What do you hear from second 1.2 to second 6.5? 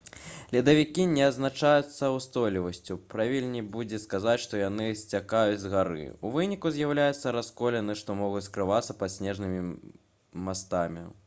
адзначаюцца ўстойлівасцю правільней будзе сказаць што яны сцякаюць з гары у